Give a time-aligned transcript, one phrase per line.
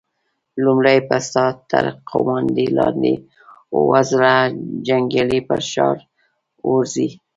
[0.63, 3.13] لومړی به ستا تر قوماندې لاندې
[3.75, 4.33] اووه زره
[4.87, 5.97] جنيګالي پر ښار
[6.69, 7.09] ورځي!